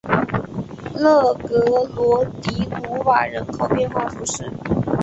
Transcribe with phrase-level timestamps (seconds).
[0.95, 1.59] 勒格
[1.95, 4.51] 罗迪鲁瓦人口变化图示